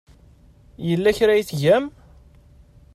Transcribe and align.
Yella 0.87 1.11
kra 1.17 1.33
ay 1.35 1.43
tgam? 1.49 1.85